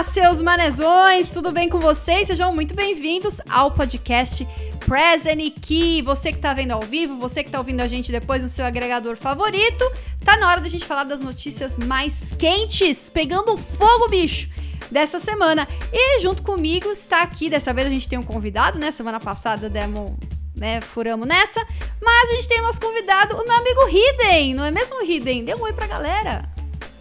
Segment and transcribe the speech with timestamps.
[0.00, 2.26] Olá, seus manezões, tudo bem com vocês?
[2.26, 4.48] Sejam muito bem-vindos ao podcast
[4.86, 6.00] Present Key.
[6.00, 8.64] Você que tá vendo ao vivo, você que tá ouvindo a gente depois no seu
[8.64, 9.84] agregador favorito,
[10.24, 14.48] tá na hora da gente falar das notícias mais quentes, pegando fogo, bicho
[14.90, 15.68] dessa semana.
[15.92, 18.90] E junto comigo está aqui, dessa vez a gente tem um convidado, né?
[18.90, 20.12] Semana passada demos,
[20.56, 21.62] né, furamos nessa.
[22.00, 25.44] Mas a gente tem o nosso convidado, o meu amigo Hidden, não é mesmo, Hidden?
[25.44, 26.48] Dê um oi pra galera.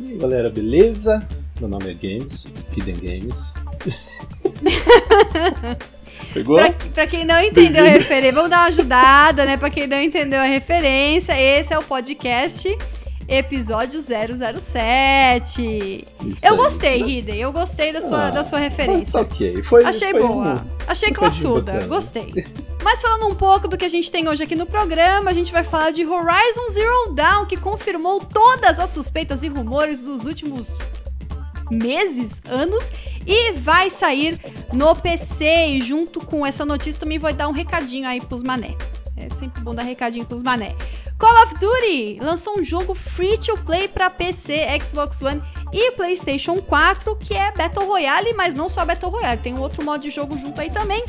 [0.02, 1.25] E aí, galera, beleza?
[1.59, 2.45] Meu nome é Games,
[2.75, 3.54] Hidden Games.
[6.33, 6.57] Pegou?
[6.57, 9.57] Pra, pra, quem não entendeu a referência, vamos dar uma ajudada, né?
[9.57, 12.77] Pra quem não entendeu a referência, esse é o podcast
[13.29, 16.05] episódio 007.
[16.25, 17.39] Isso eu gostei, Hidden.
[17.39, 19.21] Eu gostei da sua, ah, da sua referência.
[19.21, 19.85] Ok, foi.
[19.85, 20.55] Achei foi boa.
[20.55, 21.85] Um, Achei classuda.
[21.85, 22.29] Gostei.
[22.83, 25.51] Mas falando um pouco do que a gente tem hoje aqui no programa, a gente
[25.51, 30.75] vai falar de Horizon Zero Dawn, que confirmou todas as suspeitas e rumores dos últimos
[31.69, 32.91] meses, anos,
[33.25, 34.39] e vai sair
[34.73, 35.45] no PC.
[35.67, 38.75] E junto com essa notícia também vou dar um recadinho aí pros mané.
[39.16, 40.75] É sempre bom dar recadinho pros mané.
[41.19, 46.61] Call of Duty lançou um jogo free to play para PC, Xbox One e PlayStation
[46.61, 50.09] 4, que é Battle Royale, mas não só Battle Royale, tem um outro modo de
[50.09, 51.03] jogo junto aí também.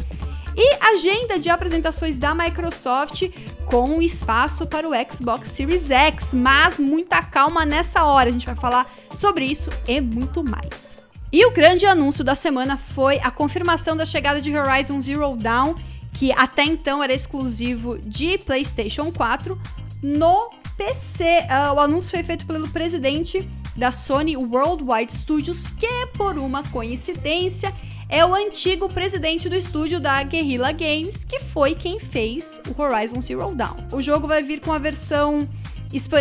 [0.57, 3.31] E agenda de apresentações da Microsoft
[3.67, 8.57] com espaço para o Xbox Series X, mas muita calma nessa hora, a gente vai
[8.57, 10.99] falar sobre isso e muito mais.
[11.33, 15.77] E o grande anúncio da semana foi a confirmação da chegada de Horizon Zero Dawn,
[16.13, 19.57] que até então era exclusivo de PlayStation 4,
[20.03, 21.25] no PC.
[21.25, 26.65] Uh, ah, o anúncio foi feito pelo presidente da Sony Worldwide Studios, que por uma
[26.65, 27.73] coincidência
[28.11, 33.21] é o antigo presidente do estúdio da Guerrilla Games, que foi quem fez o Horizon
[33.21, 33.77] Zero Dawn.
[33.93, 35.49] O jogo vai vir com a versão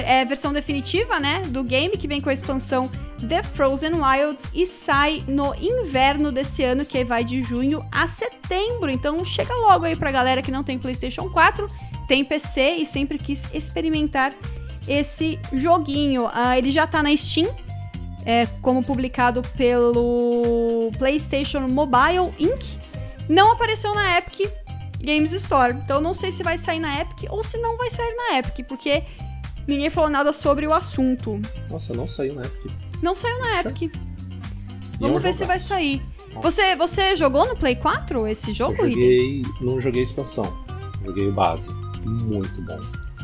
[0.04, 2.90] é, versão definitiva, né, do game que vem com a expansão
[3.28, 8.90] The Frozen Wilds e sai no inverno desse ano, que vai de junho a setembro.
[8.90, 11.67] Então chega logo aí pra galera que não tem PlayStation 4
[12.08, 14.33] tem PC e sempre quis experimentar
[14.88, 16.26] esse joguinho.
[16.26, 17.48] Uh, ele já tá na Steam,
[18.30, 22.78] é, como publicado pelo PlayStation Mobile Inc.
[23.28, 24.52] Não apareceu na Epic
[25.02, 25.73] Games Store.
[25.73, 28.67] Então não sei se vai sair na Epic ou se não vai sair na Epic,
[28.67, 29.04] porque
[29.67, 31.42] ninguém falou nada sobre o assunto.
[31.72, 32.72] Nossa, não saiu na Epic.
[33.02, 33.95] Não saiu na Epic.
[35.00, 36.00] Vamos ver se vai sair.
[36.44, 40.46] Você, você jogou no Play 4 esse jogo, Eu joguei, Não joguei expansão.
[41.04, 41.67] Joguei o base
[42.06, 42.80] muito bom.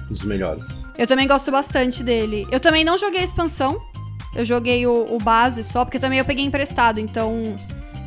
[0.10, 0.66] Dos melhores.
[0.98, 2.48] Eu também gosto bastante dele.
[2.52, 3.80] Eu também não joguei a expansão.
[4.35, 7.56] Eu joguei o, o base só, porque também eu peguei emprestado, então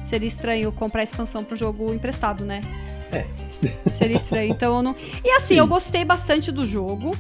[0.05, 2.61] seria estranho comprar a expansão pro jogo emprestado, né?
[3.13, 3.25] É.
[3.97, 4.53] Seria estranho.
[4.53, 4.97] Então eu não.
[5.25, 5.61] E assim, Sim.
[5.61, 7.11] eu gostei bastante do jogo,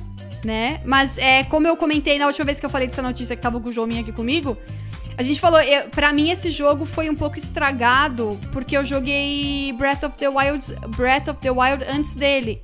[0.45, 0.81] né?
[0.85, 3.57] Mas é, como eu comentei na última vez que eu falei dessa notícia que tava
[3.57, 4.57] o Gujominho aqui comigo,
[5.17, 9.73] a gente falou, eu, pra mim esse jogo foi um pouco estragado, porque eu joguei
[9.77, 10.65] Breath of the Wild,
[10.97, 12.63] Breath of the Wild antes dele.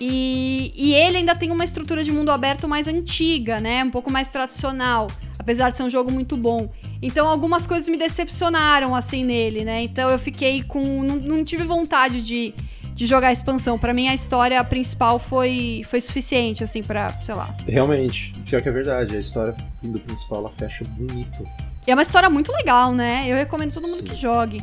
[0.00, 3.84] E, e ele ainda tem uma estrutura de mundo aberto mais antiga, né?
[3.84, 5.06] Um pouco mais tradicional,
[5.38, 6.68] apesar de ser um jogo muito bom.
[7.00, 9.82] Então algumas coisas me decepcionaram assim nele, né?
[9.82, 11.02] Então eu fiquei com.
[11.02, 12.52] Não, não tive vontade de,
[12.92, 13.78] de jogar a expansão.
[13.78, 17.54] Para mim a história principal foi, foi suficiente, assim, para sei lá.
[17.66, 21.46] Realmente, pior que é verdade, a história do principal ela fecha bonito.
[21.86, 23.26] E é uma história muito legal, né?
[23.28, 24.04] Eu recomendo todo mundo Sim.
[24.06, 24.62] que jogue.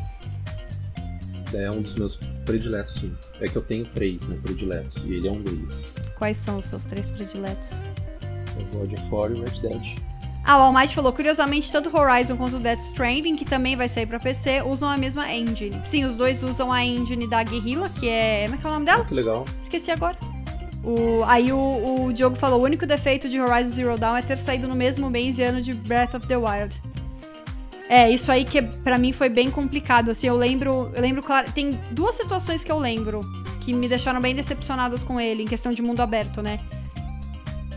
[1.54, 3.14] É um dos meus prediletos, sim.
[3.40, 5.84] É que eu tenho três, né, prediletos, e ele é um deles.
[6.18, 7.70] Quais são os seus três prediletos?
[8.58, 10.12] O God of War e o Red Dead.
[10.44, 14.18] Ah, o Almighty falou, curiosamente, tanto Horizon quanto Death Stranding, que também vai sair pra
[14.18, 15.80] PC, usam a mesma engine.
[15.84, 18.44] Sim, os dois usam a engine da Guerrilla, que é...
[18.44, 19.04] Como é que é o nome dela?
[19.04, 19.44] Que legal.
[19.62, 20.16] Esqueci agora.
[20.82, 24.36] O, aí o, o Diogo falou, o único defeito de Horizon Zero Dawn é ter
[24.36, 26.82] saído no mesmo mês e ano de Breath of the Wild.
[27.88, 31.50] É, isso aí que para mim foi bem complicado, assim, eu lembro, eu lembro claro,
[31.52, 33.20] tem duas situações que eu lembro
[33.60, 36.60] que me deixaram bem decepcionadas com ele em questão de mundo aberto, né?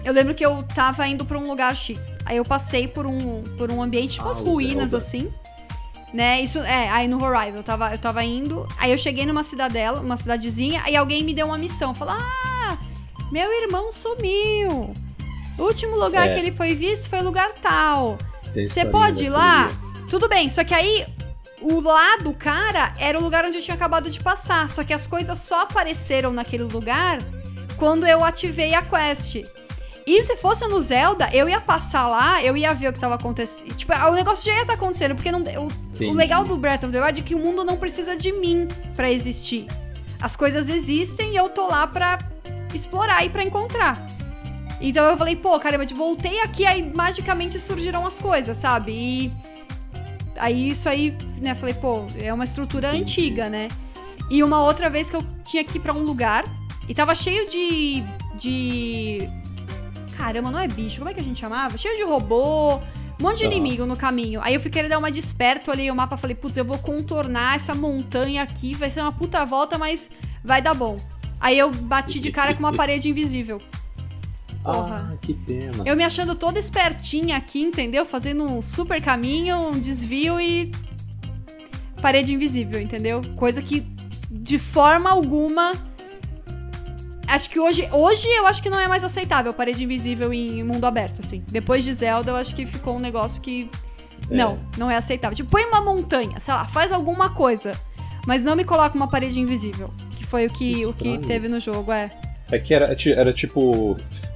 [0.03, 2.17] Eu lembro que eu tava indo para um lugar X.
[2.25, 4.97] Aí eu passei por um por um ambiente tipo ah, as ruínas Zelda.
[4.97, 5.33] assim,
[6.13, 6.41] né?
[6.41, 9.99] Isso é, aí no Horizon eu tava eu tava indo, aí eu cheguei numa cidadela,
[9.99, 12.77] uma cidadezinha, aí alguém me deu uma missão, falou: "Ah,
[13.31, 14.93] meu irmão sumiu.
[15.57, 16.33] O último lugar é.
[16.33, 18.17] que ele foi visto foi lugar tal.
[18.53, 19.69] Você pode ir lá?"
[20.09, 21.05] Tudo bem, só que aí
[21.61, 24.69] o lá do cara era o lugar onde eu tinha acabado de passar.
[24.69, 27.17] Só que as coisas só apareceram naquele lugar
[27.77, 29.43] quando eu ativei a quest.
[30.05, 33.15] E se fosse no Zelda, eu ia passar lá, eu ia ver o que tava
[33.15, 33.73] acontecendo.
[33.73, 36.83] Tipo, o negócio já ia estar tá acontecendo, porque não, o, o, legal do Breath
[36.83, 39.65] of the Wild é que o mundo não precisa de mim para existir.
[40.21, 42.19] As coisas existem e eu tô lá pra
[42.71, 44.05] explorar e pra encontrar.
[44.79, 48.91] Então eu falei, pô, caramba, voltei aqui, aí magicamente surgiram as coisas, sabe?
[48.91, 49.33] E
[50.37, 53.67] Aí isso aí, né, falei, pô, é uma estrutura antiga, né?
[54.29, 56.43] E uma outra vez que eu tinha que ir pra um lugar
[56.87, 58.03] e tava cheio de.
[58.35, 59.19] de.
[60.17, 61.77] Caramba, não é bicho, como é que a gente chamava?
[61.77, 62.81] Cheio de robô, um
[63.21, 64.39] monte de inimigo no caminho.
[64.41, 67.55] Aí eu fui querer dar uma desperto, olhei o mapa falei, putz, eu vou contornar
[67.55, 70.09] essa montanha aqui, vai ser uma puta volta, mas
[70.43, 70.95] vai dar bom.
[71.39, 73.61] Aí eu bati de cara com uma parede invisível.
[74.65, 75.11] Porra.
[75.13, 75.83] Ah, que pena.
[75.85, 78.05] Eu me achando toda espertinha aqui, entendeu?
[78.05, 80.71] Fazendo um super caminho, um desvio e.
[82.01, 83.21] Parede invisível, entendeu?
[83.35, 83.85] Coisa que
[84.31, 85.73] de forma alguma.
[87.27, 87.87] Acho que hoje.
[87.91, 91.43] Hoje eu acho que não é mais aceitável parede invisível em mundo aberto, assim.
[91.47, 93.69] Depois de Zelda, eu acho que ficou um negócio que.
[94.31, 94.35] É.
[94.35, 95.35] Não, não é aceitável.
[95.35, 97.73] Tipo, põe uma montanha, sei lá, faz alguma coisa.
[98.25, 99.93] Mas não me coloca uma parede invisível.
[100.17, 102.11] Que foi o que, o que teve no jogo, é.
[102.51, 103.95] É que era, era tipo.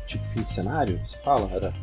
[0.09, 0.99] Tipo fim de cenário?
[1.07, 1.49] Você fala?
[1.53, 1.73] Era.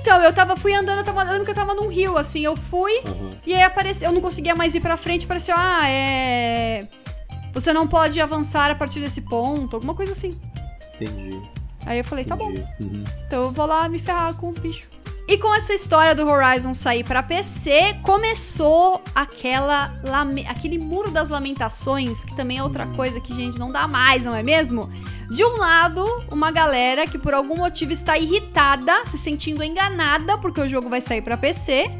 [0.00, 2.56] Então, eu tava, fui andando, eu tava andando que eu tava num rio, assim, eu
[2.56, 3.00] fui.
[3.06, 3.30] Aham.
[3.46, 6.80] E aí apareceu, eu não conseguia mais ir pra frente, apareceu, ah, é.
[7.52, 10.30] Você não pode avançar a partir desse ponto, alguma coisa assim.
[10.94, 11.36] Entendi.
[11.86, 12.52] Aí eu falei, tá bom.
[12.80, 13.04] Uhum.
[13.26, 14.88] então eu vou lá me ferrar com os bichos.
[15.26, 21.28] E com essa história do Horizon sair pra PC, começou aquela lame- aquele muro das
[21.28, 24.88] lamentações, que também é outra coisa que, gente, não dá mais, não é mesmo?
[25.30, 30.60] De um lado, uma galera que por algum motivo está irritada, se sentindo enganada porque
[30.60, 31.90] o jogo vai sair pra PC.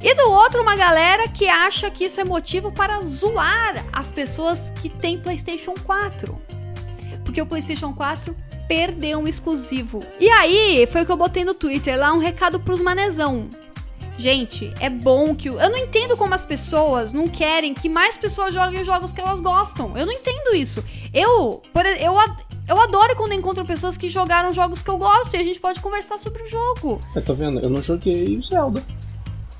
[0.00, 4.70] E do outro, uma galera que acha que isso é motivo para zoar as pessoas
[4.70, 6.40] que têm PlayStation 4.
[7.24, 8.34] Porque o PlayStation 4
[8.68, 9.98] perdeu um exclusivo.
[10.20, 13.48] E aí, foi o que eu botei no Twitter lá, um recado pros manezão.
[14.18, 15.48] Gente, é bom que.
[15.48, 19.12] o- Eu não entendo como as pessoas não querem que mais pessoas joguem os jogos
[19.12, 19.96] que elas gostam.
[19.96, 20.84] Eu não entendo isso.
[21.14, 25.34] Eu, por, eu, ad- eu adoro quando encontro pessoas que jogaram jogos que eu gosto
[25.34, 26.98] e a gente pode conversar sobre o jogo.
[27.14, 27.60] É, tá vendo?
[27.60, 28.82] Eu não joguei o Zelda.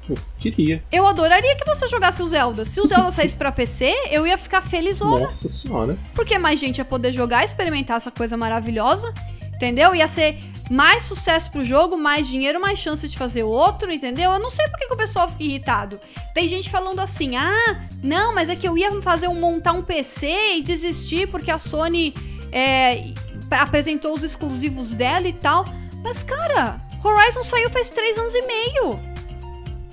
[0.09, 0.83] Eu queria.
[0.91, 2.65] Eu adoraria que você jogasse o Zelda.
[2.65, 5.21] Se o Zelda saísse pra PC, eu ia ficar felizona.
[5.27, 5.97] Nossa senhora.
[6.15, 9.13] Porque mais gente ia poder jogar, experimentar essa coisa maravilhosa,
[9.59, 9.95] entendeu?
[9.95, 10.39] Ia ser
[10.71, 14.31] mais sucesso pro jogo, mais dinheiro, mais chance de fazer outro, entendeu?
[14.33, 16.01] Eu não sei por que, que o pessoal fica irritado.
[16.33, 19.83] Tem gente falando assim: ah, não, mas é que eu ia fazer um montar um
[19.83, 22.15] PC e desistir porque a Sony
[22.53, 23.13] é,
[23.51, 25.65] apresentou os exclusivos dela e tal.
[26.03, 29.01] Mas, cara, Horizon saiu faz três anos e meio.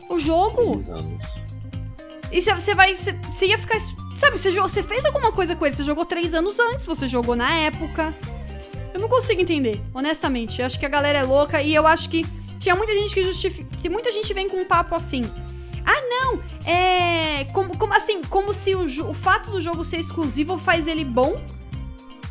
[0.09, 0.83] O jogo.
[0.83, 1.25] Três anos.
[2.31, 2.95] E você vai.
[2.95, 3.79] Você ia ficar.
[4.15, 5.75] Sabe, você fez alguma coisa com ele.
[5.75, 8.13] Você jogou três anos antes, você jogou na época.
[8.95, 10.61] Eu não consigo entender, honestamente.
[10.61, 12.25] Eu acho que a galera é louca e eu acho que
[12.57, 13.89] tinha muita gente que justifica.
[13.89, 15.21] Muita gente vem com um papo assim.
[15.85, 16.41] Ah, não!
[16.65, 17.43] É.
[17.51, 18.21] Como, como assim?
[18.21, 21.43] Como se o, o fato do jogo ser exclusivo faz ele bom.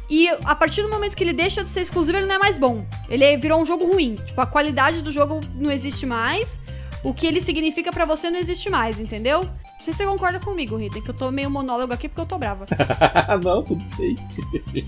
[0.08, 2.56] E a partir do momento que ele deixa de ser exclusivo, ele não é mais
[2.56, 2.86] bom.
[3.10, 4.14] Ele virou um jogo ruim.
[4.14, 6.58] Tipo, a qualidade do jogo não existe mais.
[7.02, 9.42] O que ele significa pra você não existe mais, entendeu?
[9.84, 12.24] Não sei se você concorda comigo, Rita, que eu tô meio monólogo aqui porque eu
[12.24, 12.64] tô brava.
[13.44, 14.16] não, tudo bem.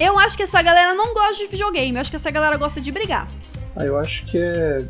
[0.00, 2.81] Eu acho que essa galera não gosta de videogame, eu acho que essa galera gosta
[2.81, 3.28] de brigar.
[3.76, 4.88] Ah, eu acho que é.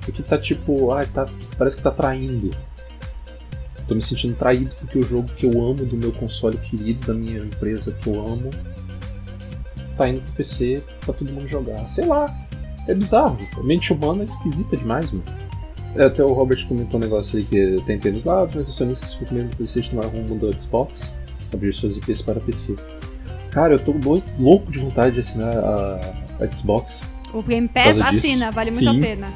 [0.00, 0.92] Porque tá tipo.
[0.92, 1.26] Ai, tá.
[1.58, 2.50] Parece que tá traindo.
[3.88, 7.14] Tô me sentindo traído porque o jogo que eu amo, do meu console querido, da
[7.14, 8.48] minha empresa que eu amo,
[9.96, 11.88] tá indo pro PC pra todo mundo jogar.
[11.88, 12.26] Sei lá.
[12.86, 13.38] É bizarro.
[13.56, 15.24] A mente humana é esquisita demais, mano.
[15.96, 19.14] É, até o Robert comentou um negócio aí que tem pelos lados, mas os acionistas
[19.14, 21.14] ficam meio no PlayStation vai rumo do Xbox,
[21.52, 22.74] abrir suas IPs para PC.
[23.50, 27.02] Cara, eu tô lou- louco de vontade de assinar a, Xbox.
[27.32, 28.98] O Game Pass assina, vale muito sim.
[28.98, 29.26] a pena.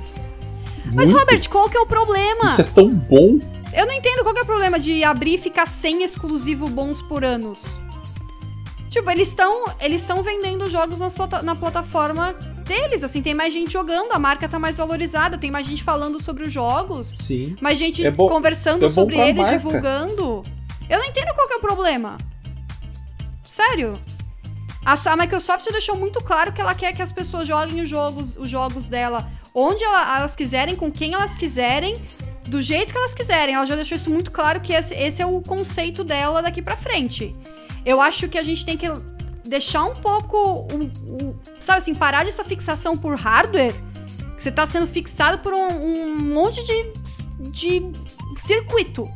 [0.95, 1.19] Mas, Muito.
[1.19, 2.53] Robert, qual que é o problema?
[2.53, 3.39] Isso é tão bom.
[3.73, 7.03] Eu não entendo qual que é o problema de abrir e ficar sem exclusivo bons
[7.03, 7.61] por anos.
[8.89, 12.33] Tipo, eles estão eles estão vendendo jogos nas na plataforma
[12.65, 16.23] deles, assim, tem mais gente jogando, a marca tá mais valorizada, tem mais gente falando
[16.23, 17.57] sobre os jogos, Sim.
[17.61, 19.57] mais gente É bom- conversando é sobre eles, marca.
[19.59, 20.43] divulgando.
[20.89, 22.17] Eu não entendo qual que é o problema.
[23.43, 23.93] Sério.
[24.85, 28.37] A, a Microsoft deixou muito claro que ela quer que as pessoas joguem os jogos,
[28.37, 31.95] os jogos dela onde ela- elas quiserem, com quem elas quiserem,
[32.47, 33.55] do jeito que elas quiserem.
[33.55, 36.77] Ela já deixou isso muito claro que esse, esse é o conceito dela daqui pra
[36.77, 37.35] frente.
[37.89, 38.87] Eu acho que a gente tem que
[39.47, 40.67] deixar um pouco,
[41.59, 43.73] sabe assim, parar dessa fixação por hardware,
[44.37, 46.93] que você tá sendo fixado por um, um monte de,
[47.51, 47.91] de
[48.37, 49.09] circuito.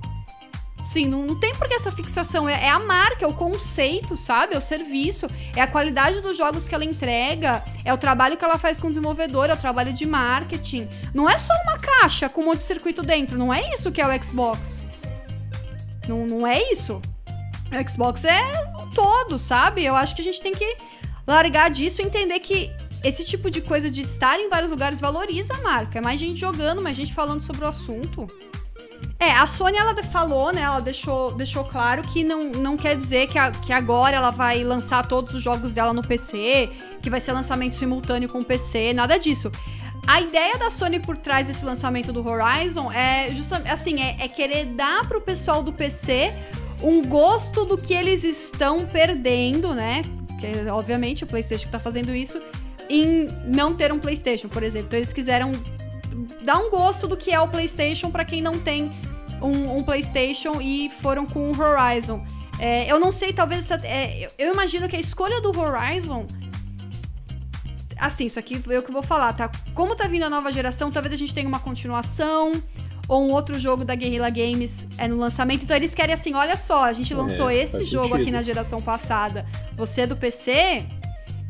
[0.86, 2.48] Sim, não, não tem por que essa fixação.
[2.48, 4.54] É, é a marca, é o conceito, sabe?
[4.54, 8.44] É o serviço, é a qualidade dos jogos que ela entrega, é o trabalho que
[8.44, 10.88] ela faz com o desenvolvedor, é o trabalho de marketing.
[11.12, 14.00] Não é só uma caixa com um monte de circuito dentro, não é isso que
[14.00, 14.80] é o Xbox.
[16.08, 17.02] Não, não é isso.
[17.88, 18.42] Xbox é
[18.80, 19.84] um todo, sabe?
[19.84, 20.76] Eu acho que a gente tem que
[21.26, 22.70] largar disso e entender que
[23.04, 25.98] esse tipo de coisa de estar em vários lugares valoriza a marca.
[25.98, 28.26] É mais gente jogando, mais gente falando sobre o assunto.
[29.18, 30.62] É, a Sony, ela falou, né?
[30.62, 34.64] Ela deixou, deixou claro que não, não quer dizer que, a, que agora ela vai
[34.64, 38.92] lançar todos os jogos dela no PC, que vai ser lançamento simultâneo com o PC,
[38.92, 39.50] nada disso.
[40.06, 44.28] A ideia da Sony por trás desse lançamento do Horizon é justamente assim, é, é
[44.28, 46.34] querer dar pro pessoal do PC
[46.82, 50.02] um gosto do que eles estão perdendo, né?
[50.26, 52.40] Porque, obviamente, o PlayStation que tá fazendo isso,
[52.88, 54.88] em não ter um PlayStation, por exemplo.
[54.88, 55.52] Então, eles quiseram
[56.44, 58.90] dar um gosto do que é o PlayStation para quem não tem
[59.40, 62.24] um, um, PlayStation e foram com o Horizon.
[62.58, 63.70] É, eu não sei, talvez.
[63.70, 66.26] Essa, é, eu imagino que a escolha do Horizon.
[67.98, 69.48] Assim, isso aqui o que eu vou falar, tá?
[69.74, 72.52] Como tá vindo a nova geração, talvez a gente tenha uma continuação
[73.08, 75.64] ou um outro jogo da Guerrilla Games é no lançamento.
[75.64, 78.22] Então eles querem assim, olha só, a gente lançou é, esse jogo sentido.
[78.22, 79.44] aqui na geração passada.
[79.76, 80.84] Você é do PC,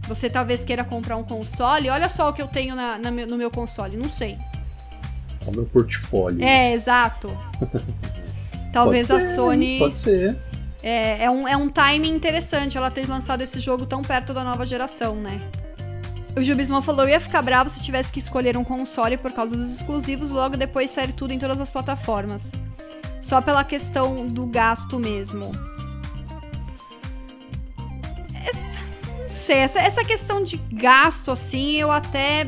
[0.08, 1.88] você talvez queira comprar um console.
[1.88, 3.96] Olha só o que eu tenho na, na no meu console.
[3.96, 4.38] Não sei.
[5.46, 6.42] É o meu portfólio.
[6.42, 7.28] É, exato.
[8.72, 9.78] talvez pode a ser, Sony.
[9.78, 10.38] Pode ser.
[10.82, 14.42] É, é, um, é um timing interessante ela ter lançado esse jogo tão perto da
[14.42, 15.40] nova geração, né?
[16.36, 19.70] O Jubismo falou: ia ficar bravo se tivesse que escolher um console por causa dos
[19.70, 22.52] exclusivos, logo depois sair tudo em todas as plataformas.
[23.20, 25.52] Só pela questão do gasto mesmo.
[29.18, 32.46] Não sei, essa, essa questão de gasto, assim, eu até.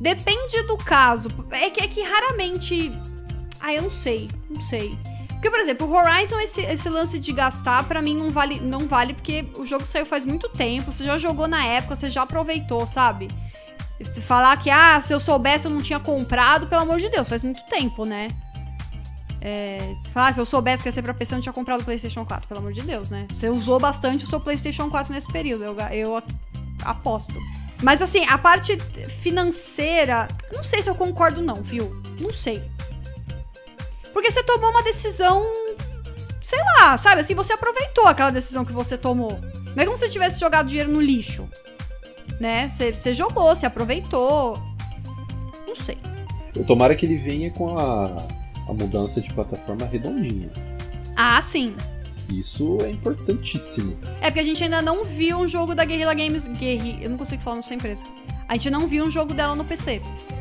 [0.00, 1.28] Depende do caso.
[1.50, 2.92] É que, é que raramente.
[3.60, 4.28] Ah, eu não sei.
[4.48, 4.96] Não sei.
[5.38, 8.80] Porque, por exemplo, o Horizon, esse, esse lance de gastar, para mim não vale, não
[8.80, 12.22] vale, porque o jogo saiu faz muito tempo, você já jogou na época, você já
[12.22, 13.28] aproveitou, sabe?
[14.02, 17.28] Se falar que, ah, se eu soubesse eu não tinha comprado, pelo amor de Deus,
[17.28, 18.26] faz muito tempo, né?
[19.40, 21.82] É, se falar, se eu soubesse que ia ser pra PC, eu não tinha comprado
[21.82, 23.24] o PlayStation 4, pelo amor de Deus, né?
[23.32, 26.20] Você usou bastante o seu PlayStation 4 nesse período, eu, eu
[26.84, 27.40] aposto.
[27.80, 28.76] Mas assim, a parte
[29.22, 32.02] financeira, não sei se eu concordo, não, viu?
[32.20, 32.68] Não sei.
[34.18, 35.44] Porque você tomou uma decisão.
[36.42, 37.20] Sei lá, sabe?
[37.20, 39.38] Assim, você aproveitou aquela decisão que você tomou.
[39.76, 41.48] Não é como se você tivesse jogado dinheiro no lixo.
[42.40, 42.66] Né?
[42.66, 44.60] Você, você jogou, você aproveitou.
[45.64, 45.96] Não sei.
[46.56, 48.02] Eu tomara que ele venha com a,
[48.68, 50.50] a mudança de plataforma redondinha.
[51.14, 51.76] Ah, sim.
[52.30, 53.96] Isso é importantíssimo.
[54.20, 56.46] É porque a gente ainda não viu um jogo da Guerrilla Games.
[56.48, 56.98] Guerri...
[57.02, 58.04] Eu não consigo falar nessa empresa.
[58.46, 60.00] A gente não viu um jogo dela no PC.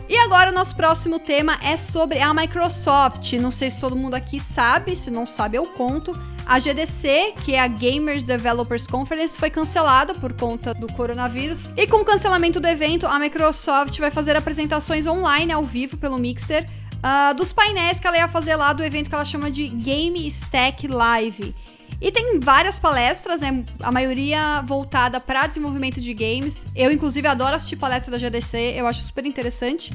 [0.09, 3.33] E agora o nosso próximo tema é sobre a Microsoft.
[3.33, 6.13] Não sei se todo mundo aqui sabe, se não sabe eu conto.
[6.45, 11.69] A GDC, que é a Gamers Developers Conference, foi cancelada por conta do coronavírus.
[11.75, 16.17] E com o cancelamento do evento, a Microsoft vai fazer apresentações online ao vivo pelo
[16.17, 16.65] Mixer
[16.97, 20.25] uh, dos painéis que ela ia fazer lá do evento que ela chama de Game
[20.27, 21.55] Stack Live.
[21.99, 23.63] E tem várias palestras, né?
[23.81, 26.65] A maioria voltada para desenvolvimento de games.
[26.75, 29.91] Eu, inclusive, adoro assistir palestra da GDC, eu acho super interessante.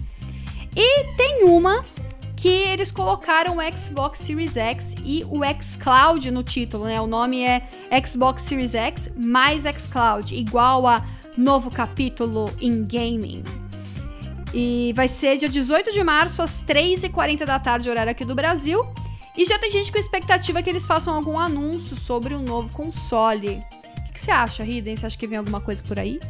[0.75, 1.85] E tem uma
[2.37, 7.01] que eles colocaram o Xbox Series X e o xCloud no título, né?
[7.01, 7.63] O nome é
[8.05, 11.07] Xbox Series X mais xCloud, igual a
[11.37, 13.45] novo capítulo em gaming.
[14.53, 18.85] E vai ser dia 18 de março, às 3h40 da tarde, horário aqui do Brasil.
[19.37, 22.69] E já tem gente com expectativa que eles façam algum anúncio sobre o um novo
[22.75, 23.63] console.
[24.09, 24.97] O que, você acha, Riden?
[24.97, 26.21] Você acha que vem alguma coisa por aí?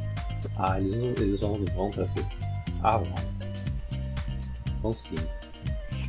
[0.57, 2.25] Ah, eles, eles vão, vão trazer.
[2.83, 3.15] Ah, vão.
[4.81, 5.17] Vão sim.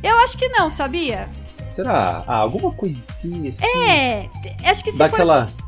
[0.02, 1.28] Eu acho que não, sabia?
[1.70, 2.22] Será?
[2.26, 3.66] Ah, alguma coisinha assim?
[3.66, 4.30] É,
[4.64, 5.48] acho que se Daquela...
[5.48, 5.64] for...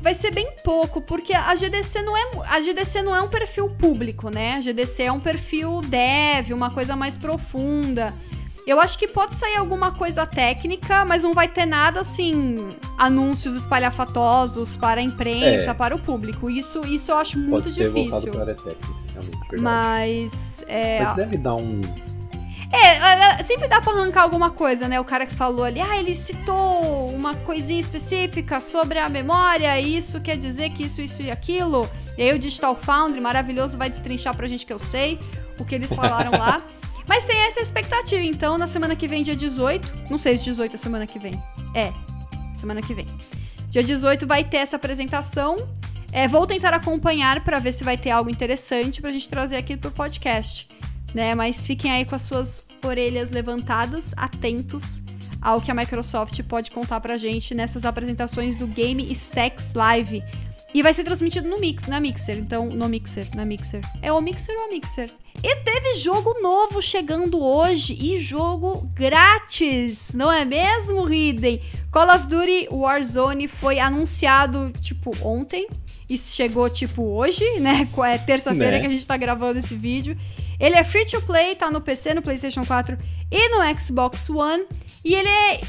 [0.00, 3.68] Vai ser bem pouco, porque a GDC não é a GDC não é um perfil
[3.68, 4.54] público, né?
[4.54, 8.14] A GDC é um perfil dev, uma coisa mais profunda.
[8.68, 13.56] Eu acho que pode sair alguma coisa técnica, mas não vai ter nada assim, anúncios
[13.56, 15.74] espalhafatosos para a imprensa, é.
[15.74, 16.50] para o público.
[16.50, 18.30] Isso, isso eu acho muito pode ser difícil.
[18.30, 20.62] Para a técnica, realmente, mas.
[20.68, 21.02] É...
[21.02, 21.80] Mas deve dar um.
[22.70, 25.00] É, é, é, sempre dá pra arrancar alguma coisa, né?
[25.00, 30.20] O cara que falou ali, ah, ele citou uma coisinha específica sobre a memória, isso
[30.20, 31.88] quer dizer que isso, isso e aquilo.
[32.18, 35.18] E aí o Digital Foundry, maravilhoso, vai destrinchar pra gente que eu sei
[35.58, 36.60] o que eles falaram lá.
[37.08, 40.10] Mas tem essa expectativa, então, na semana que vem, dia 18.
[40.10, 41.32] Não sei se 18 é semana que vem.
[41.74, 41.90] É,
[42.54, 43.06] semana que vem.
[43.70, 45.56] Dia 18 vai ter essa apresentação.
[46.12, 49.76] É, vou tentar acompanhar para ver se vai ter algo interessante pra gente trazer aqui
[49.76, 50.68] pro podcast.
[51.14, 51.34] Né?
[51.34, 55.02] Mas fiquem aí com as suas orelhas levantadas, atentos
[55.40, 60.22] ao que a Microsoft pode contar pra gente nessas apresentações do Game Stacks Live.
[60.74, 62.36] E vai ser transmitido no mix, na Mixer.
[62.36, 63.80] Então, no Mixer, na Mixer.
[64.02, 65.10] É o Mixer ou a Mixer?
[65.42, 71.62] E teve jogo novo chegando hoje e jogo grátis, não é mesmo, Riden?
[71.92, 75.68] Call of Duty Warzone foi anunciado, tipo, ontem.
[76.10, 77.88] E chegou, tipo, hoje, né?
[78.04, 78.80] É terça-feira né?
[78.80, 80.16] que a gente tá gravando esse vídeo.
[80.58, 82.98] Ele é free to play, tá no PC, no PlayStation 4
[83.30, 84.64] e no Xbox One.
[85.04, 85.60] E ele é,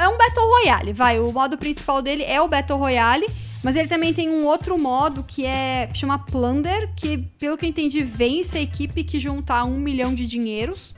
[0.00, 1.20] é um Battle Royale, vai.
[1.20, 3.26] O modo principal dele é o Battle Royale.
[3.62, 7.68] Mas ele também tem um outro modo que é chama Plunder, que, pelo que eu
[7.68, 10.94] entendi, vence a equipe que juntar um milhão de dinheiros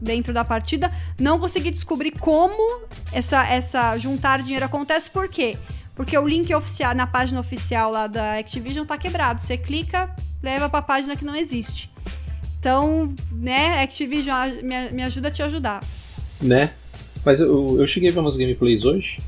[0.00, 0.92] dentro da partida.
[1.18, 5.56] Não consegui descobrir como essa, essa juntar dinheiro acontece, por quê?
[5.94, 9.40] Porque o link oficial, na página oficial lá da Activision tá quebrado.
[9.40, 11.90] Você clica, leva pra página que não existe.
[12.58, 15.82] Então, né, Activision me, me ajuda a te ajudar.
[16.40, 16.70] Né?
[17.24, 19.20] Mas eu, eu cheguei a ver umas gameplays hoje.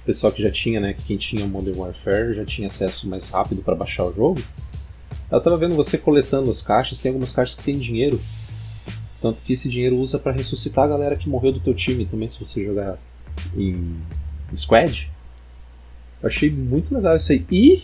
[0.00, 0.94] O pessoal que já tinha, né?
[1.06, 4.42] Quem tinha o Modern Warfare já tinha acesso mais rápido para baixar o jogo.
[5.30, 8.20] Eu tava vendo você coletando as caixas, tem algumas caixas que tem dinheiro.
[9.20, 12.28] Tanto que esse dinheiro usa para ressuscitar a galera que morreu do teu time também,
[12.28, 12.98] se você jogar
[13.56, 13.96] em
[14.54, 15.10] squad.
[16.20, 17.46] Eu achei muito legal isso aí.
[17.50, 17.82] E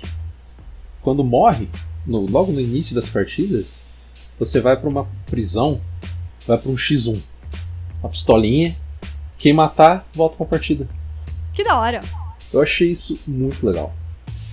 [1.01, 1.69] quando morre,
[2.07, 3.83] no, logo no início das partidas,
[4.39, 5.81] você vai para uma prisão,
[6.47, 7.19] vai para um X1.
[8.01, 8.77] Uma pistolinha,
[9.39, 10.89] quem matar, volta pra partida.
[11.59, 12.01] Que da hora.
[12.53, 13.93] Eu achei isso muito legal.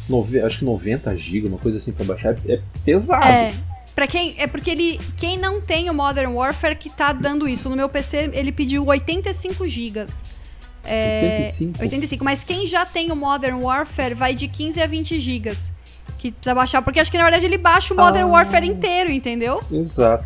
[0.10, 3.24] Nove, acho que 90 GB, uma coisa assim pra baixar, é pesado.
[3.24, 3.54] É.
[3.94, 4.34] Pra quem.
[4.40, 5.00] É porque ele.
[5.16, 7.70] Quem não tem o Modern Warfare que tá dando isso.
[7.70, 10.08] No meu PC ele pediu 85 GB.
[10.84, 11.82] É, 85.
[11.84, 12.24] 85.
[12.26, 15.56] Mas quem já tem o Modern Warfare vai de 15 a 20 GB.
[16.18, 16.82] Que precisa baixar.
[16.82, 19.62] Porque acho que na verdade ele baixa o Modern ah, Warfare inteiro, entendeu?
[19.72, 20.26] Exato.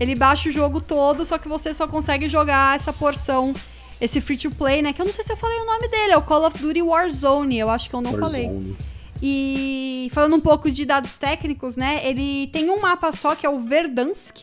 [0.00, 3.54] Ele baixa o jogo todo, só que você só consegue jogar essa porção
[4.00, 4.92] esse free to play, né?
[4.92, 6.82] Que eu não sei se eu falei o nome dele, é o Call of Duty
[6.82, 8.32] Warzone, eu acho que eu não Warzone.
[8.46, 8.76] falei.
[9.22, 12.00] E falando um pouco de dados técnicos, né?
[12.04, 14.38] Ele tem um mapa só que é o Verdansk,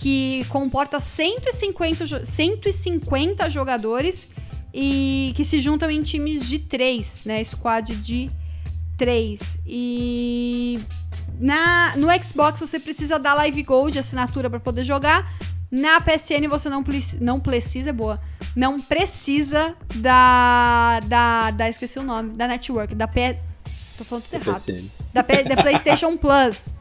[0.00, 4.28] que comporta 150, 150 jogadores
[4.72, 7.42] e que se juntam em times de três, né?
[7.42, 8.30] Squad de
[8.96, 9.58] três.
[9.66, 10.78] E
[11.40, 15.34] na, no Xbox você precisa dar Live Gold, assinatura para poder jogar.
[15.70, 16.84] Na PSN você não,
[17.20, 18.20] não precisa, é boa.
[18.56, 21.50] Não precisa da, da.
[21.50, 21.68] da.
[21.68, 22.30] Esqueci o nome.
[22.34, 22.94] Da Network.
[22.94, 23.38] Da P.
[23.98, 24.90] Tô falando tudo errado.
[25.12, 26.72] Da, P, da PlayStation Plus.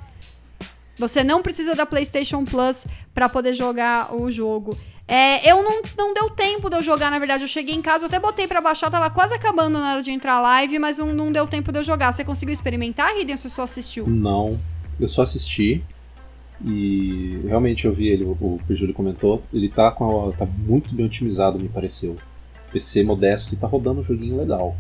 [0.97, 4.77] Você não precisa da PlayStation Plus para poder jogar o jogo.
[5.05, 7.43] É, eu não, não deu tempo de eu jogar, na verdade.
[7.43, 10.11] Eu cheguei em casa, eu até botei para baixar, tava quase acabando na hora de
[10.11, 12.13] entrar live, mas não, não deu tempo de eu jogar.
[12.13, 14.07] Você conseguiu experimentar, Hidden, ou você só assistiu?
[14.07, 14.57] Não,
[14.99, 15.83] eu só assisti.
[16.63, 20.45] E realmente eu vi ele, o, que o Júlio comentou, ele tá, com a, tá
[20.45, 22.15] muito bem otimizado, me pareceu.
[22.71, 24.75] PC modesto e tá rodando um joguinho legal.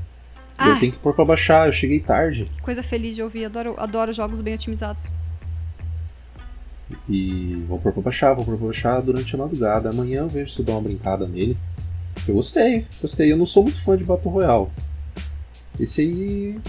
[0.57, 0.69] Ah.
[0.69, 2.47] Eu tenho que pôr pra baixar, eu cheguei tarde.
[2.61, 5.09] Coisa feliz de ouvir, adoro, adoro jogos bem otimizados.
[7.09, 9.89] E vou pôr pra baixar, vou pôr pra baixar durante a madrugada.
[9.89, 11.57] Amanhã eu vejo se eu dou uma brincada nele.
[12.27, 13.31] Eu gostei, gostei.
[13.31, 14.67] Eu não sou muito fã de Battle Royale.
[15.79, 16.59] Esse aí.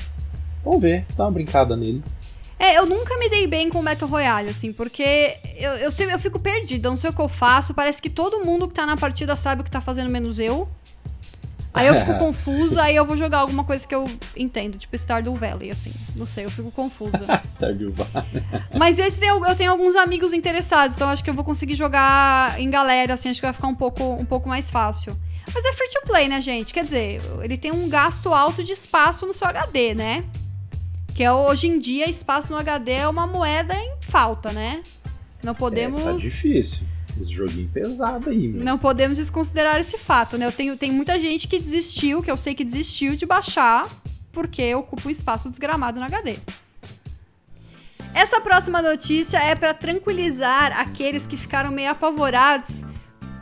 [0.65, 2.03] Vamos ver, dá uma brincada nele.
[2.59, 6.15] É, eu nunca me dei bem com o Battle Royale, assim, porque eu, eu, sempre,
[6.15, 7.75] eu fico perdida, não sei o que eu faço.
[7.75, 10.67] Parece que todo mundo que tá na partida sabe o que tá fazendo, menos eu.
[11.75, 15.35] Aí eu fico confusa, aí eu vou jogar alguma coisa que eu entendo, tipo Stardew
[15.35, 15.93] Valley, assim.
[16.17, 17.27] Não sei, eu fico confusa.
[17.45, 18.43] Stardew Valley.
[18.75, 22.59] Mas esse eu, eu tenho alguns amigos interessados, então acho que eu vou conseguir jogar
[22.59, 25.15] em galera, assim, acho que vai ficar um pouco, um pouco mais fácil.
[25.55, 26.73] Mas é free to play, né, gente?
[26.73, 30.25] Quer dizer, ele tem um gasto alto de espaço no seu HD, né?
[31.17, 34.83] Que é, hoje em dia, espaço no HD é uma moeda em falta, né?
[35.43, 36.03] Não podemos.
[36.03, 36.87] É, tá difícil.
[37.19, 38.63] Esse joguinho pesado aí, meu.
[38.63, 40.45] Não podemos desconsiderar esse fato, né?
[40.45, 43.89] Eu tenho, tem muita gente que desistiu, que eu sei que desistiu de baixar,
[44.31, 46.37] porque ocupa um espaço desgramado no HD.
[48.13, 52.85] Essa próxima notícia é para tranquilizar aqueles que ficaram meio apavorados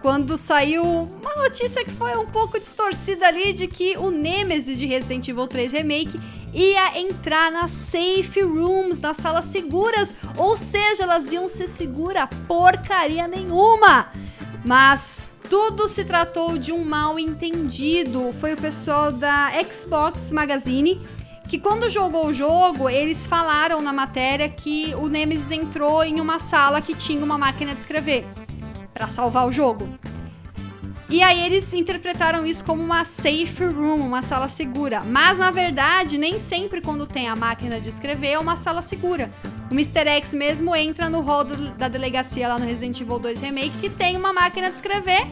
[0.01, 4.87] quando saiu uma notícia que foi um pouco distorcida ali de que o Nemesis de
[4.87, 6.21] Resident Evil 3 Remake
[6.55, 13.27] ia entrar nas safe rooms, nas salas seguras, ou seja, elas iam ser segura porcaria
[13.27, 14.07] nenhuma.
[14.65, 18.33] Mas tudo se tratou de um mal entendido.
[18.41, 21.05] Foi o pessoal da Xbox Magazine
[21.49, 26.39] que quando jogou o jogo, eles falaram na matéria que o Nemesis entrou em uma
[26.39, 28.27] sala que tinha uma máquina de escrever
[28.93, 29.87] para salvar o jogo.
[31.15, 35.01] E aí eles interpretaram isso como uma safe room, uma sala segura.
[35.03, 39.31] Mas na verdade, nem sempre quando tem a máquina de escrever é uma sala segura.
[39.71, 40.09] O Mr.
[40.09, 44.17] X mesmo entra no hall da delegacia lá no Resident Evil 2 Remake que tem
[44.17, 45.25] uma máquina de escrever,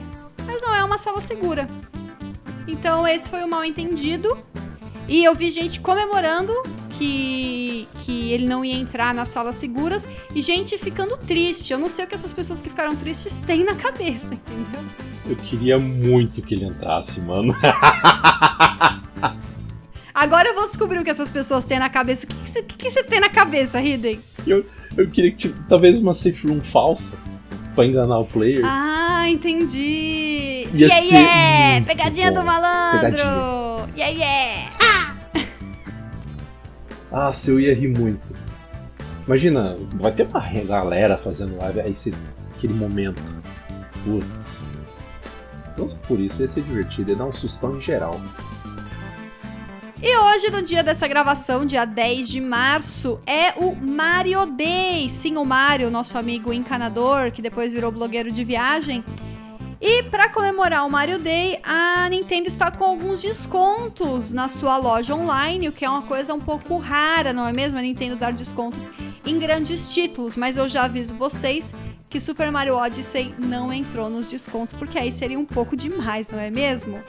[0.46, 1.66] mas não é uma sala segura.
[2.68, 4.38] Então esse foi o mal entendido.
[5.08, 6.52] E eu vi gente comemorando
[6.96, 11.72] que, que ele não ia entrar nas salas seguras e gente ficando triste.
[11.72, 15.11] Eu não sei o que essas pessoas que ficaram tristes têm na cabeça, entendeu?
[15.26, 17.54] Eu queria muito que ele entrasse, mano.
[20.12, 22.26] Agora eu vou descobrir o que essas pessoas têm na cabeça.
[22.26, 24.20] O que, você, tem na cabeça, Hidden?
[24.46, 24.64] Eu,
[24.96, 27.14] eu queria que, tipo, talvez uma safe room falsa.
[27.74, 28.62] pra enganar o player.
[28.64, 30.68] Ah, entendi.
[30.74, 31.86] Ia yeah, yeah!
[31.86, 32.40] Pegadinha bom.
[32.40, 33.00] do malandro!
[33.00, 33.88] Pegadinha.
[33.96, 35.16] Yeah, yeah!
[37.14, 38.34] Ah, se eu ia rir muito.
[39.26, 42.10] Imagina, vai ter uma galera fazendo live, aí você,
[42.56, 43.22] aquele momento.
[44.02, 44.62] Putz.
[45.76, 48.20] Nossa, por isso ia ser divertido, ia dar um sustão em geral.
[50.02, 55.08] E hoje, no dia dessa gravação, dia 10 de março, é o Mario Day.
[55.08, 59.04] Sim, o Mario, nosso amigo encanador, que depois virou blogueiro de viagem.
[59.80, 65.14] E para comemorar o Mario Day, a Nintendo está com alguns descontos na sua loja
[65.14, 67.78] online, o que é uma coisa um pouco rara, não é mesmo?
[67.78, 68.88] A Nintendo dar descontos
[69.26, 71.74] em grandes títulos, mas eu já aviso vocês
[72.12, 76.38] que Super Mario Odyssey não entrou nos descontos, porque aí seria um pouco demais, não
[76.38, 77.00] é mesmo?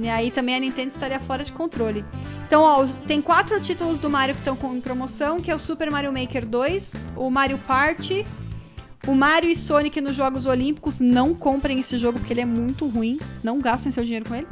[0.00, 2.02] E aí também a Nintendo estaria fora de controle.
[2.46, 5.90] Então, ó, tem quatro títulos do Mario que estão em promoção, que é o Super
[5.90, 8.24] Mario Maker 2, o Mario Party,
[9.06, 10.98] o Mario e Sonic nos Jogos Olímpicos.
[10.98, 13.20] Não comprem esse jogo porque ele é muito ruim.
[13.44, 14.46] Não gastem seu dinheiro com ele.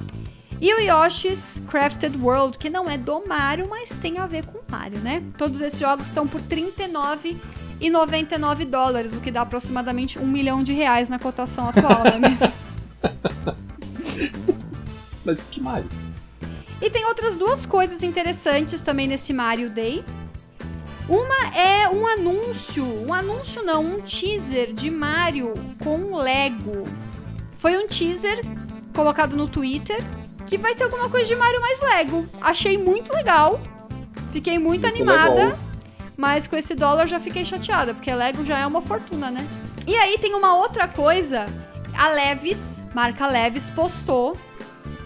[0.61, 4.59] E o Yoshi's Crafted World, que não é do Mario, mas tem a ver com
[4.71, 5.23] Mario, né?
[5.39, 6.71] Todos esses jogos estão por R$
[7.91, 12.19] 39,99 dólares, o que dá aproximadamente um milhão de reais na cotação atual, não é
[12.19, 12.53] mesmo?
[15.25, 15.89] Mas que Mario?
[16.81, 20.05] E tem outras duas coisas interessantes também nesse Mario Day.
[21.09, 26.85] Uma é um anúncio, um anúncio não, um teaser de Mario com Lego.
[27.59, 28.41] Foi um teaser
[28.95, 30.03] colocado no Twitter
[30.47, 32.27] que vai ter alguma coisa de Mario mais Lego.
[32.41, 33.61] Achei muito legal.
[34.33, 35.35] Fiquei muito, Muito animada.
[35.35, 35.59] legal.
[36.17, 39.47] Mas com esse dólar já fiquei chateada, porque Lego já é uma fortuna, né?
[39.87, 41.47] E aí tem uma outra coisa.
[41.97, 44.37] A Levis, marca Levis, postou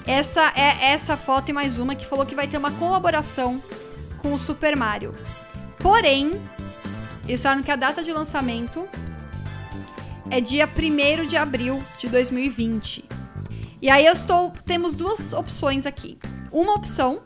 [0.09, 3.63] essa é essa foto e mais uma que falou que vai ter uma colaboração
[4.19, 5.15] com o Super Mario.
[5.79, 6.33] Porém,
[7.27, 8.89] eles falaram que a data de lançamento
[10.31, 13.05] é dia 1 de abril de 2020.
[13.83, 14.53] E aí eu estou.
[14.65, 16.19] Temos duas opções aqui.
[16.51, 17.21] Uma opção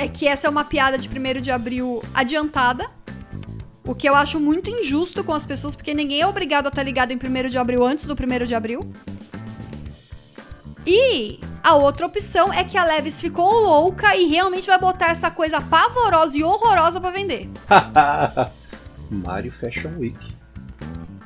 [0.00, 2.88] é que essa é uma piada de 1 de abril adiantada.
[3.84, 6.82] O que eu acho muito injusto com as pessoas, porque ninguém é obrigado a estar
[6.82, 8.80] ligado em 1 de abril antes do 1 de abril.
[10.86, 15.30] E a outra opção é que a Levis ficou louca e realmente vai botar essa
[15.30, 17.50] coisa pavorosa e horrorosa pra vender.
[19.10, 20.39] Mario Fashion Week.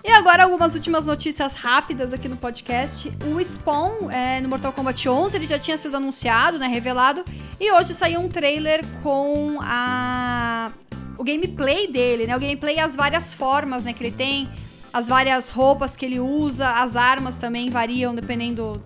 [0.04, 3.10] E agora algumas últimas notícias rápidas aqui no podcast.
[3.24, 7.24] O Spawn é, no Mortal Kombat 11 ele já tinha sido anunciado, né, revelado,
[7.58, 10.70] e hoje saiu um trailer com a
[11.16, 12.36] o gameplay dele, né?
[12.36, 14.46] O gameplay e as várias formas, né, que ele tem,
[14.92, 18.84] as várias roupas que ele usa, as armas também variam dependendo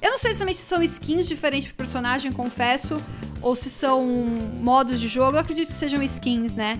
[0.00, 2.98] Eu não sei exatamente se são skins diferentes pro personagem, confesso,
[3.42, 4.02] ou se são
[4.62, 5.36] modos de jogo.
[5.36, 6.78] Eu acredito que sejam skins, né?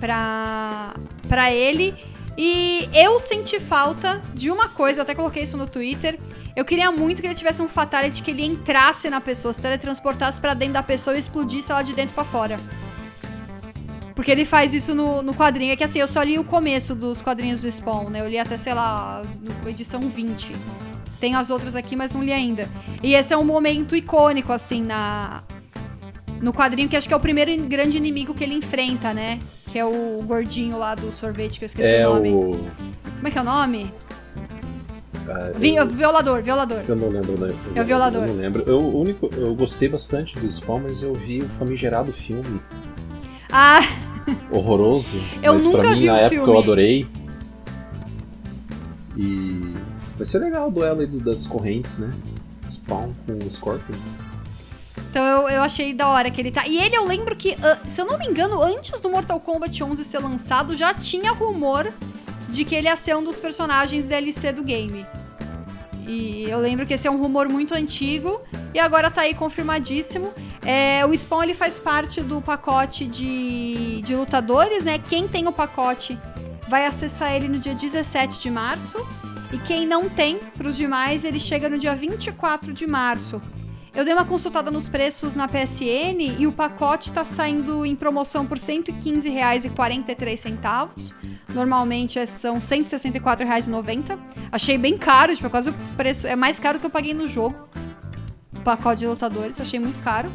[0.00, 0.94] Pra,
[1.28, 1.94] pra ele.
[2.36, 6.18] E eu senti falta de uma coisa, eu até coloquei isso no Twitter.
[6.56, 10.40] Eu queria muito que ele tivesse um fatality que ele entrasse na pessoa, se teletransportasse
[10.40, 12.58] pra dentro da pessoa e explodisse ela de dentro pra fora.
[14.14, 15.72] Porque ele faz isso no, no quadrinho.
[15.72, 18.20] É que assim, eu só li o começo dos quadrinhos do Spawn, né?
[18.20, 19.22] Eu li até, sei lá,
[19.66, 20.52] edição 20.
[21.18, 22.68] Tem as outras aqui, mas não li ainda.
[23.02, 25.42] E esse é um momento icônico, assim, na.
[26.40, 29.40] No quadrinho, que acho que é o primeiro grande inimigo que ele enfrenta, né?
[29.74, 32.30] Que é o gordinho lá do sorvete, que eu esqueci É o nome.
[32.30, 32.50] o.
[33.16, 33.92] Como é que é o nome?
[35.28, 36.78] ah, Vi- eu, violador, violador.
[36.86, 37.52] eu não lembro, né?
[37.74, 38.22] É o violador.
[38.22, 38.62] Eu não lembro.
[38.68, 42.60] Eu, o único, eu gostei bastante do Spawn, mas eu vi o famigerado filme
[43.50, 43.80] Ah,
[44.48, 45.20] horroroso.
[45.42, 46.52] Eu mas nunca pra mim, vi na época, filme.
[46.52, 47.06] eu adorei.
[49.16, 49.74] E
[50.16, 52.10] vai ser legal o duelo aí das correntes, né?
[52.64, 53.96] Spawn com o Scorpion.
[55.14, 56.66] Então eu, eu achei da hora que ele tá.
[56.66, 59.84] E ele eu lembro que, ah, se eu não me engano, antes do Mortal Kombat
[59.84, 61.88] 11 ser lançado, já tinha rumor
[62.48, 65.06] de que ele ia ser um dos personagens DLC do game.
[66.04, 68.42] E eu lembro que esse é um rumor muito antigo
[68.74, 70.34] e agora tá aí confirmadíssimo.
[70.66, 74.98] É, o Spawn ele faz parte do pacote de, de lutadores, né?
[74.98, 76.18] Quem tem o pacote
[76.66, 78.98] vai acessar ele no dia 17 de março.
[79.52, 83.40] E quem não tem, pros demais, ele chega no dia 24 de março.
[83.94, 88.44] Eu dei uma consultada nos preços na PSN e o pacote tá saindo em promoção
[88.44, 91.14] por R$ 115,43.
[91.54, 94.18] Normalmente é- são R$ 164,90.
[94.50, 96.26] Achei bem caro, tipo, é quase o preço.
[96.26, 97.54] É mais caro que eu paguei no jogo.
[98.52, 100.28] O pacote de lutadores, achei muito caro.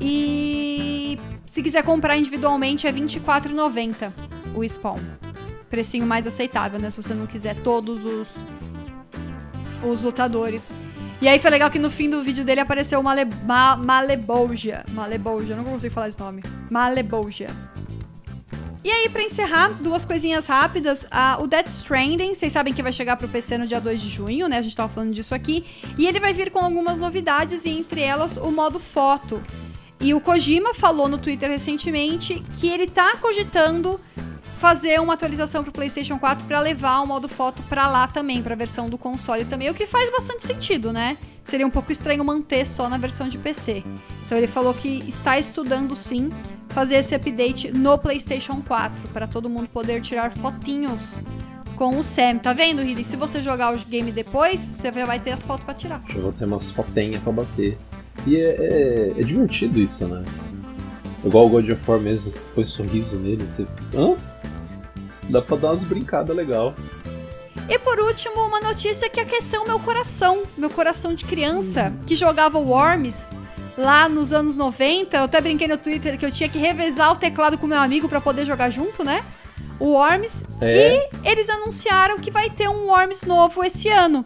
[0.00, 4.10] E se quiser comprar individualmente é R$ 24,90
[4.54, 4.98] o Spawn.
[5.68, 6.88] Precinho mais aceitável, né?
[6.88, 8.28] Se você não quiser todos os,
[9.86, 10.72] os lutadores.
[11.20, 14.84] E aí foi legal que no fim do vídeo dele apareceu uma Ma, Malebolgia.
[14.92, 16.42] Malebolgia, não consigo falar esse nome.
[16.70, 17.48] Malebolgia.
[18.82, 21.04] E aí, pra encerrar, duas coisinhas rápidas.
[21.04, 24.08] Uh, o Death Stranding, vocês sabem que vai chegar pro PC no dia 2 de
[24.08, 24.56] junho, né?
[24.56, 25.66] A gente tava falando disso aqui.
[25.98, 29.42] E ele vai vir com algumas novidades, e entre elas o modo foto.
[30.00, 34.00] E o Kojima falou no Twitter recentemente que ele tá cogitando
[34.60, 38.52] fazer uma atualização pro PlayStation 4 para levar o modo foto para lá também, para
[38.52, 41.16] a versão do console também, o que faz bastante sentido, né?
[41.42, 43.82] Seria um pouco estranho manter só na versão de PC.
[44.26, 46.28] Então ele falou que está estudando sim
[46.68, 51.22] fazer esse update no PlayStation 4 para todo mundo poder tirar fotinhos
[51.74, 52.36] com o Sam.
[52.36, 53.02] Tá vendo, Ridley?
[53.02, 56.02] Se você jogar o game depois, você já vai ter as fotos para tirar.
[56.14, 57.78] Eu vou ter umas fotinhas para bater.
[58.26, 60.22] E é, é, é, divertido isso, né?
[61.24, 63.66] Igual o God of War mesmo, põe sorriso nele, você.
[63.94, 64.16] Hã?
[65.28, 66.74] Dá pra dar umas brincadas legal.
[67.68, 72.58] E por último, uma notícia que aqueceu meu coração, meu coração de criança, que jogava
[72.58, 73.32] Worms
[73.78, 75.16] lá nos anos 90.
[75.16, 78.08] Eu até brinquei no Twitter que eu tinha que revezar o teclado com meu amigo
[78.08, 79.24] para poder jogar junto, né?
[79.78, 80.42] O Worms.
[80.60, 80.96] É.
[80.96, 84.24] E eles anunciaram que vai ter um Worms novo esse ano.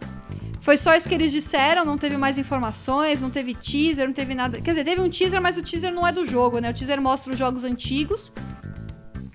[0.65, 4.33] Foi só isso que eles disseram, não teve mais informações, não teve teaser, não teve
[4.33, 4.59] nada.
[4.59, 6.71] Quer dizer, teve um teaser, mas o teaser não é do jogo, né?
[6.71, 8.33] O teaser mostra os jogos antigos.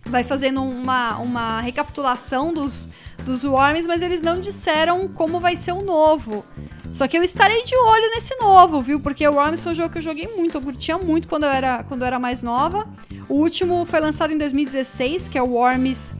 [0.06, 2.88] Vai fazendo uma, uma recapitulação dos,
[3.24, 6.44] dos Worms, mas eles não disseram como vai ser o novo.
[6.92, 8.98] Só que eu estarei de olho nesse novo, viu?
[8.98, 11.50] Porque o Worms foi um jogo que eu joguei muito, eu curtia muito quando eu
[11.50, 12.84] era, quando eu era mais nova.
[13.28, 16.12] O último foi lançado em 2016, que é o Worms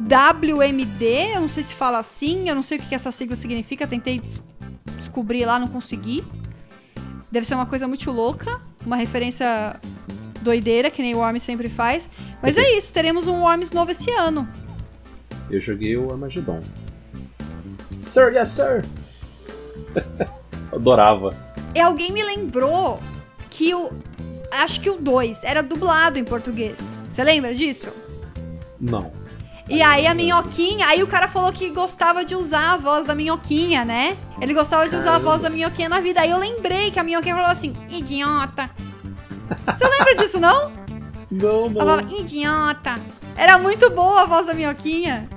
[0.00, 3.86] WMD, eu não sei se fala assim, eu não sei o que essa sigla significa,
[3.86, 4.20] tentei
[4.98, 6.24] descobrir lá, não consegui.
[7.30, 9.80] Deve ser uma coisa muito louca, uma referência
[10.40, 12.08] doideira, que nem o Worms sempre faz.
[12.42, 14.48] Mas é isso, teremos um Worms novo esse ano.
[15.50, 16.60] Eu joguei o Armageddon.
[17.98, 18.84] Sir, yes, sir!
[20.72, 21.30] Adorava.
[21.74, 22.98] E alguém me lembrou
[23.50, 23.90] que o.
[24.50, 26.94] Acho que o 2 era dublado em português.
[27.08, 27.90] Você lembra disso?
[28.78, 29.10] Não.
[29.68, 33.14] E aí a minhoquinha, aí o cara falou que gostava de usar a voz da
[33.14, 34.16] minhoquinha, né?
[34.40, 36.20] Ele gostava de usar a voz da minhoquinha na vida.
[36.20, 38.68] Aí eu lembrei que a minhoquinha falou assim, idiota.
[39.66, 40.72] Você lembra disso, não?
[41.30, 41.80] Não, não.
[41.80, 42.96] Falava, idiota.
[43.36, 45.28] Era muito boa a voz da minhoquinha.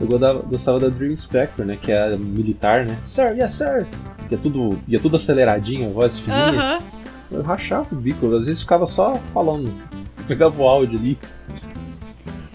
[0.00, 1.76] Eu gostava, da Dream Spectre, né?
[1.80, 2.98] Que é militar, né?
[3.04, 3.86] Sir, yes, sir.
[4.30, 6.52] Ia tudo, ia tudo aceleradinho, a voz fininha.
[6.52, 6.82] Uh -huh.
[7.30, 9.72] Eu rachava o bico, às vezes ficava só falando.
[10.26, 11.18] Pegava o áudio ali.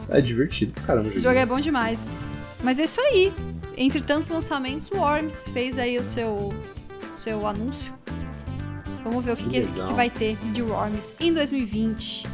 [0.09, 1.07] É divertido caramba.
[1.07, 2.15] Esse jogo é bom demais.
[2.63, 3.33] Mas é isso aí.
[3.77, 6.53] Entre tantos lançamentos, o Worms fez aí o seu,
[7.13, 7.93] seu anúncio.
[9.03, 12.25] Vamos ver o que, que, que, que vai ter de Worms em 2020.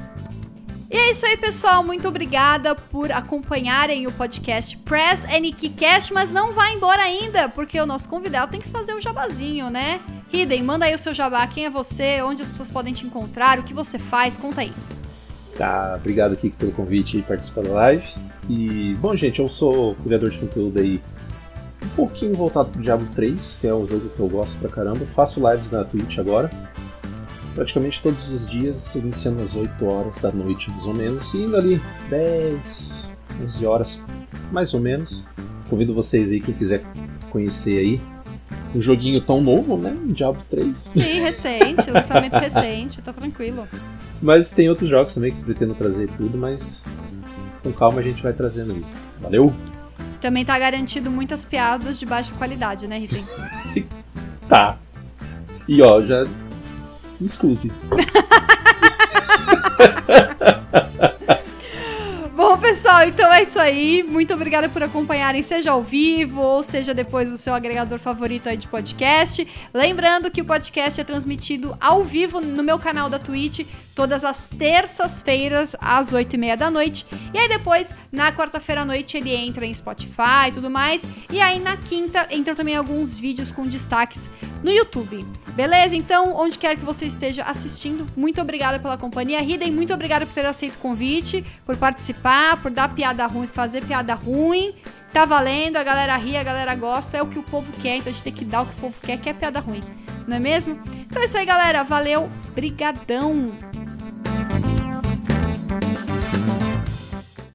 [0.90, 1.84] E é isso aí, pessoal.
[1.84, 5.26] Muito obrigada por acompanharem o podcast Press
[5.78, 9.70] Cast, mas não vá embora ainda, porque o nosso convidado tem que fazer o jabazinho,
[9.70, 10.02] né?
[10.32, 11.48] Hidden, manda aí o seu jabá.
[11.48, 12.22] Quem é você?
[12.22, 13.58] Onde as pessoas podem te encontrar?
[13.58, 14.36] O que você faz?
[14.36, 14.74] Conta aí.
[15.58, 18.08] Tá, obrigado aqui pelo convite e participar da live.
[18.50, 21.02] E, bom, gente, eu sou criador de conteúdo aí
[21.84, 25.06] um pouquinho voltado pro Diablo 3, que é um jogo que eu gosto pra caramba.
[25.16, 26.50] Faço lives na Twitch agora,
[27.54, 31.58] praticamente todos os dias, iniciando às 8 horas da noite, mais ou menos, e indo
[31.58, 33.10] ali 10,
[33.46, 34.00] 11 horas,
[34.52, 35.24] mais ou menos.
[35.70, 36.84] Convido vocês aí, quem quiser
[37.30, 38.02] conhecer aí.
[38.74, 39.96] Um joguinho tão novo, né?
[40.08, 40.90] Diablo 3.
[40.94, 43.68] Sim, recente, lançamento recente, tá tranquilo.
[44.22, 46.84] Mas tem outros jogos também que pretendo trazer tudo, mas
[47.64, 48.84] com calma a gente vai trazendo aí.
[49.20, 49.54] Valeu!
[50.22, 53.18] Também tá garantido muitas piadas de baixa qualidade, né, Rita?
[54.48, 54.78] tá.
[55.68, 56.26] E ó, já.
[57.20, 57.72] Excuse.
[62.72, 64.02] Pessoal, então é isso aí.
[64.02, 68.56] Muito obrigada por acompanharem, seja ao vivo ou seja depois do seu agregador favorito aí
[68.56, 69.46] de podcast.
[69.74, 74.50] Lembrando que o podcast é transmitido ao vivo no meu canal da Twitch todas as
[74.50, 77.06] terças-feiras às oito e meia da noite.
[77.34, 81.06] E aí depois, na quarta-feira à noite, ele entra em Spotify e tudo mais.
[81.30, 84.30] E aí na quinta entram também alguns vídeos com destaques
[84.64, 85.26] no YouTube.
[85.54, 85.96] Beleza?
[85.96, 89.42] Então, onde quer que você esteja assistindo, muito obrigada pela companhia.
[89.42, 93.84] Hidden, muito obrigada por ter aceito o convite, por participar, por dar piada ruim, fazer
[93.84, 94.74] piada ruim.
[95.12, 98.10] Tá valendo, a galera ri, a galera gosta, é o que o povo quer, então
[98.10, 99.84] a gente tem que dar o que o povo quer, que é piada ruim.
[100.26, 100.80] Não é mesmo?
[101.10, 101.84] Então é isso aí, galera.
[101.84, 103.71] Valeu, brigadão!